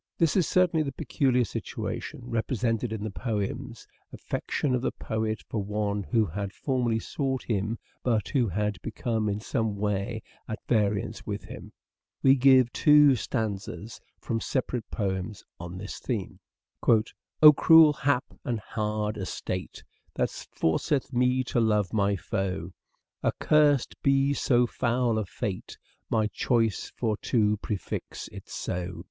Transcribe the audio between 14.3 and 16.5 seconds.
separate poems on this theme:"